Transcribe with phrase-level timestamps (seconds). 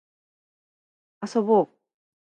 [1.21, 1.69] 遊ぼう